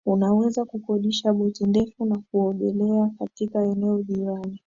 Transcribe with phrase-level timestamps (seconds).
[0.05, 4.59] Unaweza kukodisha boti ndefu na kuogelea katika eneo jirani